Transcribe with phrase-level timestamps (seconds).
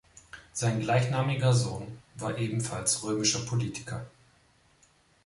[0.51, 4.07] Sein gleichnamiger Sohn war ebenfalls römischer Politiker.